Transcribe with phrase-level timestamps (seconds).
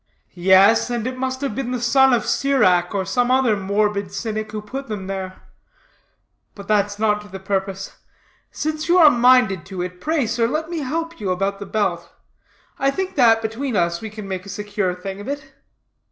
[0.33, 4.51] "Yes, and it must have been the Son of Sirach, or some other morbid cynic,
[4.51, 5.43] who put them there.
[6.55, 7.97] But that's not to the purpose.
[8.51, 12.09] Since you are minded to it, pray, sir, let me help you about the belt.
[12.79, 15.53] I think that, between us, we can make a secure thing of it."